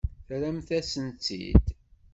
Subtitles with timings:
[0.27, 1.65] Terram-as-tt-id.